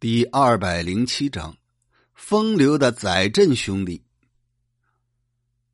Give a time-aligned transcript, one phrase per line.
[0.00, 1.54] 第二百零七章，
[2.14, 4.02] 风流的载振兄弟。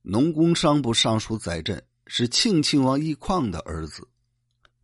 [0.03, 4.09] 农工商部尚书载振是庆亲王奕匡的儿子，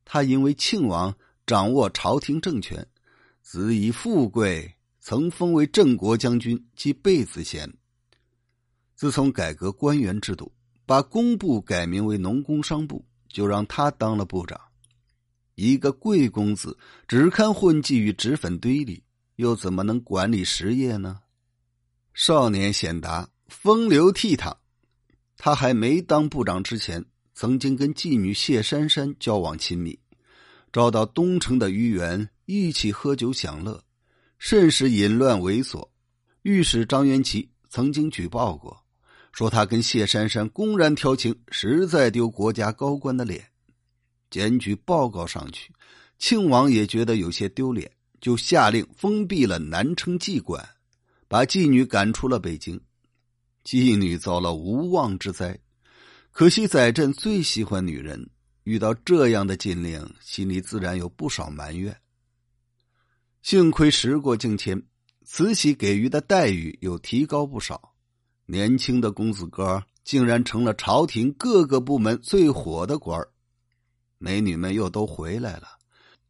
[0.05, 1.13] 他因为庆王
[1.45, 2.87] 掌握朝廷政权，
[3.41, 7.69] 子以富贵，曾封为镇国将军及贝子衔。
[8.95, 10.53] 自从改革官员制度，
[10.87, 14.61] 把工部改名为农工商部，就让他当了部长。
[15.57, 19.03] 一个贵公子只堪混迹于脂粉堆里。
[19.43, 21.19] 又怎么能管理实业呢？
[22.15, 24.55] 少年显达，风流倜傥。
[25.37, 29.99] 他还没当部长之前，曾经跟妓女谢珊珊交往亲密，
[30.73, 33.83] 找到东城的余园一起喝酒享乐，
[34.39, 35.89] 甚是淫乱猥琐。
[36.43, 38.85] 御史张元奇曾经举报过，
[39.33, 43.45] 说他跟谢珊珊公然调情，实在丢国家高官的脸。
[44.31, 45.73] 检举报告上去，
[46.17, 47.91] 庆王也觉得有些丢脸。
[48.23, 50.67] 就下令封闭了南城妓馆，
[51.27, 52.81] 把妓女赶出了北京。
[53.65, 55.59] 妓女遭了无妄之灾。
[56.31, 58.31] 可惜载振最喜欢女人，
[58.63, 61.95] 遇到这样的禁令，心里自然有不少埋怨。
[63.43, 64.81] 幸亏时过境迁，
[65.25, 67.93] 慈禧给予的待遇又提高不少。
[68.47, 73.21] 年轻的公子哥竟然成了朝廷各个部门最火的官
[74.19, 75.82] 美女们又都回来了。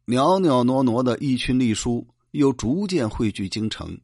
[0.05, 3.97] 袅袅挪挪的一群隶书又逐渐汇聚京城。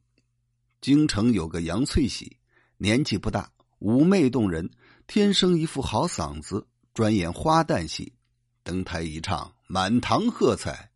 [0.80, 2.38] 京城有个杨翠喜，
[2.78, 4.70] 年纪不大，妩媚动人，
[5.08, 8.14] 天生一副好嗓子，专演花旦戏，
[8.64, 10.90] 登台一唱，满堂喝彩，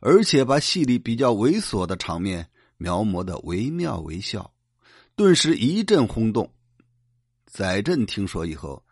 [0.00, 4.52] 而且把戏里比较猥琐的场面描摹的惟妙惟肖，
[5.14, 6.52] 顿时一阵轰动。
[7.46, 8.84] 载振听说以后，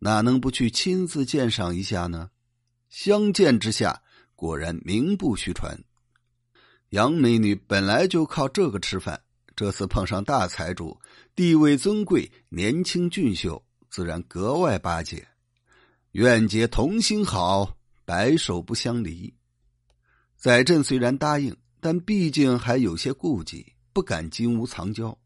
[0.00, 2.30] 哪能不去亲自鉴赏一下呢？
[2.88, 4.00] 相见之下。
[4.44, 5.74] 果然名不虚传，
[6.90, 9.18] 杨美女本来就靠这个吃饭，
[9.56, 11.00] 这次碰上大财主，
[11.34, 15.26] 地位尊贵，年轻俊秀，自然格外巴结。
[16.10, 19.32] 愿结同心好，白首不相离。
[20.36, 25.16] 载振虽然答应，但毕竟还有些顾忌，不敢金屋藏娇。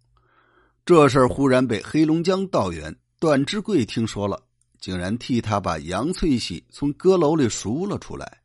[0.87, 4.41] 这事儿忽然被黑龙江道员段之贵听说了，
[4.79, 8.41] 竟然替他把杨翠喜从阁楼里赎了出来。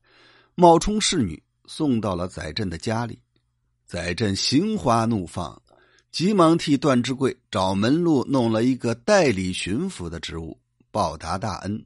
[0.56, 3.20] 冒充侍女送到了载振的家里，
[3.88, 5.60] 载振心花怒放，
[6.12, 10.60] 急忙替段之贵找门路，弄了一个代理巡抚的职务，
[10.92, 11.84] 报答大恩。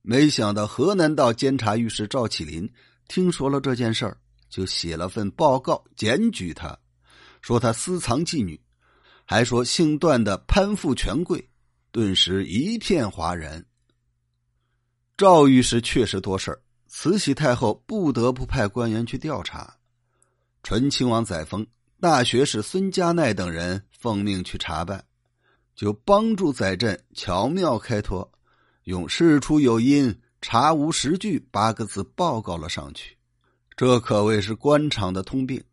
[0.00, 2.68] 没想到河南道监察御史赵启林
[3.08, 4.16] 听说了这件事儿，
[4.48, 6.78] 就写了份报告检举他，
[7.42, 8.58] 说他私藏妓女，
[9.26, 11.46] 还说姓段的攀附权贵，
[11.90, 13.62] 顿时一片哗然。
[15.14, 16.61] 赵御史确实多事儿。
[16.94, 19.78] 慈禧太后不得不派官员去调查，
[20.62, 21.66] 醇亲王载沣、
[21.98, 25.02] 大学士孙家鼐等人奉命去查办，
[25.74, 28.30] 就帮助载振巧妙开脱，
[28.84, 33.16] 用“事出有因，查无实据”八个字报告了上去。
[33.74, 35.64] 这可谓是官场的通病。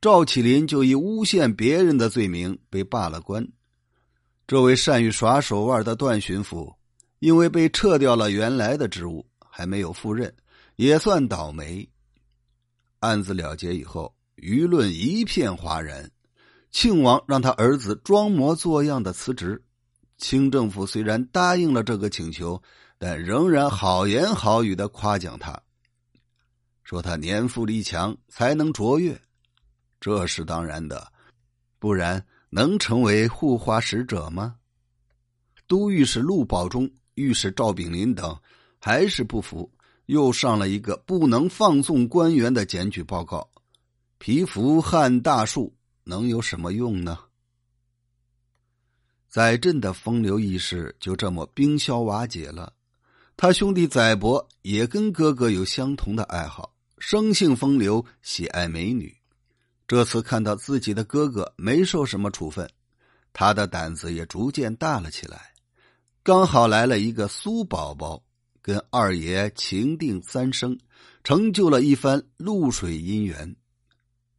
[0.00, 3.46] 赵启林就以诬陷别人的罪名被罢了官。
[4.48, 6.74] 这位善于耍手腕的段巡抚，
[7.20, 9.24] 因为被撤掉了原来的职务。
[9.56, 10.34] 还没有赴任，
[10.74, 11.88] 也算倒霉。
[12.98, 16.10] 案子了结以后，舆论一片哗然。
[16.72, 19.62] 庆王让他儿子装模作样的辞职。
[20.18, 22.60] 清政府虽然答应了这个请求，
[22.98, 25.62] 但仍然好言好语的夸奖他，
[26.82, 29.16] 说他年富力强，才能卓越。
[30.00, 31.12] 这是当然的，
[31.78, 34.56] 不然能成为护花使者吗？
[35.68, 38.36] 都御史陆宝忠、御史赵炳麟等。
[38.84, 39.72] 还是不服，
[40.04, 43.48] 又上了一个不能放纵官员的检举报告。
[44.20, 47.18] 蚍蜉撼大树，能有什么用呢？
[49.26, 52.74] 载振的风流意识就这么冰消瓦解了。
[53.38, 59.16] 他兄弟载伯也跟哥哥有相同的爱好，生性风流，喜爱美女。
[59.88, 62.68] 这次看到自己的哥哥没受什么处分，
[63.32, 65.54] 他的胆子也逐渐大了起来。
[66.22, 68.22] 刚好来了一个苏宝宝。
[68.64, 70.78] 跟二爷情定三生，
[71.22, 73.54] 成就了一番露水姻缘。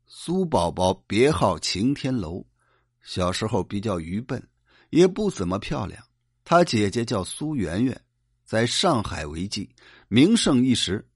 [0.08, 2.44] 苏宝宝别号晴天楼，
[3.04, 4.44] 小时候比较愚笨，
[4.90, 6.04] 也不怎么漂亮。
[6.44, 8.02] 他姐姐叫苏媛媛，
[8.44, 9.70] 在上海为妓，
[10.08, 11.08] 名声一时。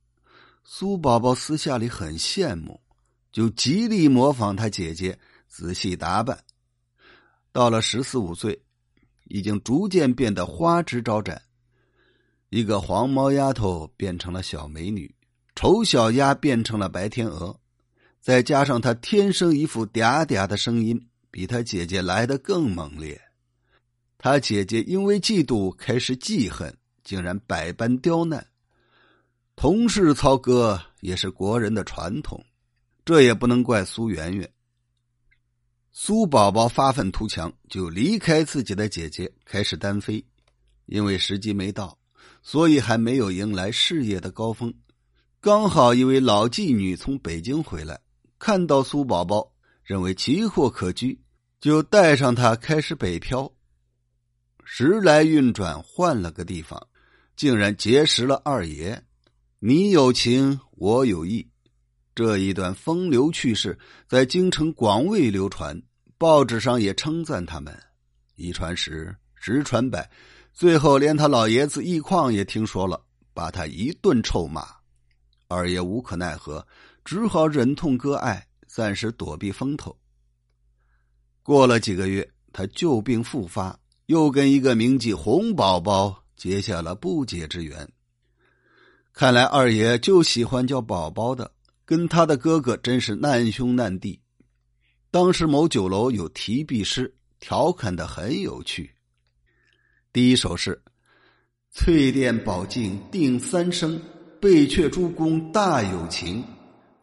[0.63, 2.79] 苏宝宝私下里很羡慕，
[3.31, 5.17] 就极力模仿他姐姐，
[5.47, 6.37] 仔细打扮。
[7.51, 8.61] 到了十四五岁，
[9.23, 11.41] 已经逐渐变得花枝招展。
[12.49, 15.13] 一个黄毛丫头变成了小美女，
[15.55, 17.59] 丑小鸭变成了白天鹅，
[18.19, 23.21] 再加上她天生一副嗲嗲的声音，比她姐姐来的更猛烈。
[24.17, 28.45] 他姐姐因为嫉妒开始记恨，竟然百般刁难。
[29.55, 32.43] 同是操戈也是国人的传统，
[33.05, 34.49] 这也不能怪苏媛媛。
[35.91, 40.25] 苏宝宝发愤图强，就离开自己的姐姐，开始单飞。
[40.85, 41.98] 因为时机没到，
[42.51, 44.73] 所以还没有迎来事业的高峰。
[45.39, 48.01] 刚好一位老妓女从北京回来，
[48.39, 49.53] 看到苏宝宝，
[49.83, 51.21] 认为奇货可居，
[51.61, 53.53] 就带上他开始北漂。
[54.63, 56.87] 时来运转，换了个地方，
[57.35, 58.99] 竟然结识了二爷。
[59.59, 61.47] 你有情，我有意，
[62.15, 65.79] 这一段风流趣事在京城广为流传，
[66.17, 67.79] 报纸上也称赞他们。
[68.37, 70.09] 一传十，十传百，
[70.53, 73.01] 最后连他老爷子易况也听说了，
[73.33, 74.67] 把他一顿臭骂。
[75.47, 76.65] 二爷无可奈何，
[77.03, 79.97] 只好忍痛割爱，暂时躲避风头。
[81.43, 83.79] 过了几个月，他旧病复发。
[84.07, 87.87] 又跟一个名妓洪宝宝结下了不解之缘。
[89.13, 91.51] 看来二爷就喜欢叫宝宝的，
[91.85, 94.19] 跟他的哥哥真是难兄难弟。
[95.11, 98.91] 当时某酒楼有题壁诗，调侃的很有趣。
[100.11, 100.81] 第一首是
[101.69, 104.01] ：“翠殿宝镜定三生，
[104.41, 106.43] 贝阙诸公大有情。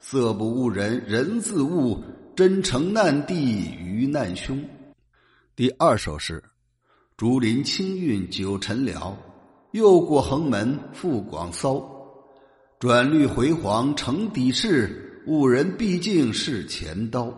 [0.00, 2.03] 色不误人人自误，
[2.35, 4.61] 真诚难弟于难兄。”
[5.55, 6.43] 第二首是。
[7.17, 9.17] 竹林清韵九尘了，
[9.70, 11.82] 又过横门复广骚。
[12.81, 17.32] 转绿回黄成底事，误人毕竟是前刀。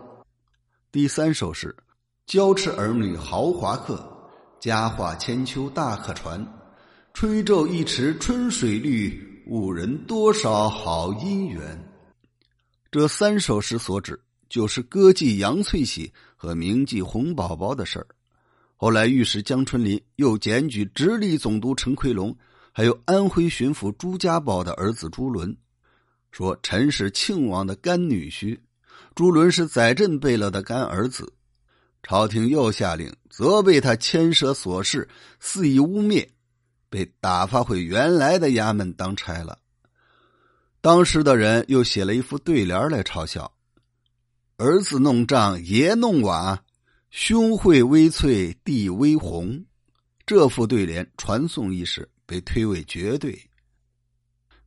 [0.91, 1.73] 第三首是：
[2.25, 4.18] 娇痴儿女豪华客，
[4.59, 6.45] 佳话千秋大可传。
[7.13, 11.77] 吹皱一池春水绿，误人多少好姻缘。
[12.91, 18.07] 这三首诗所指，就是歌妓杨翠喜和名妓洪宝宝的事儿。
[18.75, 22.35] 后来，御史江春林又检举直隶总督陈奎龙，
[22.71, 25.55] 还有安徽巡抚朱家宝的儿子朱伦，
[26.31, 28.57] 说陈是庆王的干女婿，
[29.15, 31.33] 朱伦是载振贝勒的干儿子。
[32.03, 35.07] 朝廷又下令责备他牵涉琐事，
[35.39, 36.27] 肆意污蔑，
[36.89, 39.59] 被打发回原来的衙门当差了。
[40.81, 43.51] 当时的人又写了一副对联来嘲笑
[44.57, 46.63] ：“儿子弄帐，爷弄瓦。”
[47.11, 49.65] 兄会微翠，弟微红，
[50.27, 53.49] 这副对联传颂一时，被推为绝对。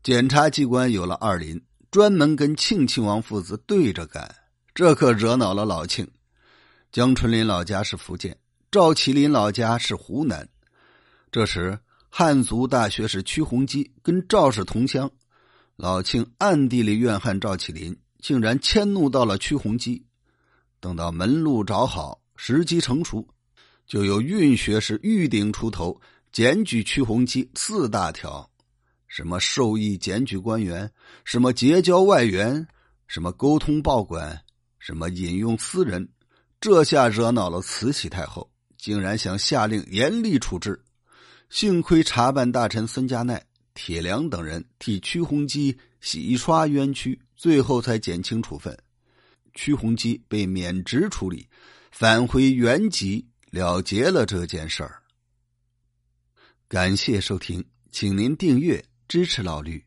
[0.03, 1.63] 检察机关有了二林，
[1.93, 4.29] 专门跟庆亲王父子对着干，
[4.75, 6.05] 这可惹恼了老庆。
[6.93, 8.37] 江春林老家是福建，
[8.71, 10.47] 赵启林老家是湖南。
[11.31, 11.79] 这时
[12.11, 15.11] 汉族大学士屈鸿基跟赵氏同乡，
[15.77, 20.05] 老庆暗地里怨恨赵启林，竟然迁怒到了屈鸿基。
[20.81, 22.21] 等到门路找好。
[22.37, 23.27] 时机成熟，
[23.87, 25.99] 就有运学士玉鼎出头
[26.31, 28.51] 检举屈鸿基四大条：
[29.09, 30.91] 什么授意检举官员，
[31.25, 32.67] 什么结交外援，
[33.07, 34.39] 什么沟通报馆，
[34.79, 36.07] 什么引用私人。
[36.63, 38.49] 这下惹恼了慈禧太后，
[38.79, 40.81] 竟然想下令严厉处置。
[41.51, 43.43] 幸亏查办大臣孙家鼐、
[43.75, 48.79] 铁良等人替屈鸿基洗刷冤屈，最后才减轻处分。
[49.55, 51.49] 屈鸿基被免职处理。
[51.91, 55.03] 返回原籍，了结了这件事儿。
[56.69, 59.85] 感谢收听，请您订阅支持老绿。